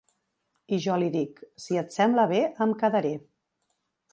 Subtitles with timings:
[0.77, 3.13] I jo li dic: Si et sembla bé, em quedaré.